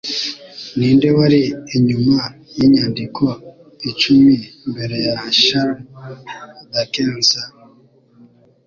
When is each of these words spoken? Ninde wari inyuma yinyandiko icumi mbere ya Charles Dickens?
Ninde 0.77 1.09
wari 1.17 1.41
inyuma 1.77 2.21
yinyandiko 2.57 3.25
icumi 3.89 4.35
mbere 4.71 4.95
ya 5.07 5.15
Charles 5.41 5.85
Dickens? 6.71 7.29